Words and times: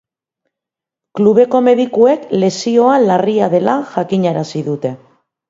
Klubeko 1.19 1.61
medikuek 1.67 2.23
lesioa 2.45 2.97
larria 3.05 3.51
dela 3.53 3.77
jakinarazi 3.93 4.65
dute. 4.73 4.95